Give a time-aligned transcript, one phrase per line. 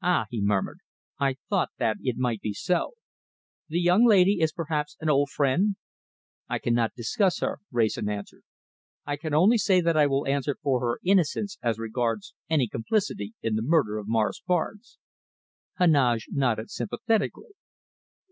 [0.00, 0.78] "Ah!" he murmured.
[1.18, 2.92] "I thought that it might be so.
[3.68, 5.74] The young lady is perhaps an old friend?"
[6.48, 8.44] "I cannot discuss her," Wrayson answered.
[9.06, 13.34] "I can only say that I will answer for her innocence as regards any complicity
[13.42, 15.00] in the murder of Morris Barnes."
[15.80, 17.50] Heneage nodded sympathetically.